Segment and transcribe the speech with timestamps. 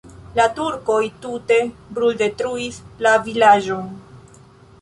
[0.37, 1.59] La turkoj tute
[1.97, 3.97] bruldetruis la vilaĝon.